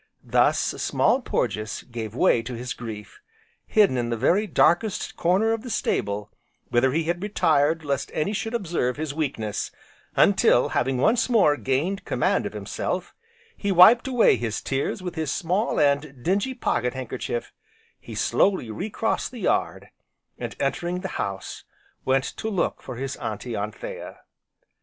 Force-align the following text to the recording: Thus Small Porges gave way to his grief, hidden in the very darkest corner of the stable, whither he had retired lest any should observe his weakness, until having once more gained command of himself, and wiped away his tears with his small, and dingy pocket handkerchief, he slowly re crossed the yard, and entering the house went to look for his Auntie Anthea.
Thus 0.25 0.57
Small 0.59 1.21
Porges 1.21 1.83
gave 1.83 2.15
way 2.15 2.41
to 2.41 2.55
his 2.55 2.73
grief, 2.73 3.19
hidden 3.67 3.97
in 3.97 4.09
the 4.09 4.17
very 4.17 4.47
darkest 4.47 5.15
corner 5.15 5.53
of 5.53 5.61
the 5.61 5.69
stable, 5.69 6.31
whither 6.71 6.91
he 6.91 7.03
had 7.03 7.21
retired 7.21 7.85
lest 7.85 8.09
any 8.11 8.33
should 8.33 8.55
observe 8.55 8.97
his 8.97 9.13
weakness, 9.13 9.69
until 10.15 10.69
having 10.69 10.97
once 10.97 11.29
more 11.29 11.55
gained 11.55 12.03
command 12.03 12.47
of 12.47 12.53
himself, 12.53 13.13
and 13.63 13.75
wiped 13.75 14.07
away 14.07 14.37
his 14.37 14.59
tears 14.59 15.03
with 15.03 15.13
his 15.13 15.31
small, 15.31 15.79
and 15.79 16.23
dingy 16.23 16.55
pocket 16.55 16.95
handkerchief, 16.95 17.53
he 17.99 18.15
slowly 18.15 18.71
re 18.71 18.89
crossed 18.89 19.29
the 19.29 19.41
yard, 19.41 19.89
and 20.39 20.55
entering 20.59 21.01
the 21.01 21.09
house 21.21 21.63
went 22.05 22.23
to 22.23 22.49
look 22.49 22.81
for 22.81 22.95
his 22.95 23.17
Auntie 23.17 23.55
Anthea. 23.55 24.21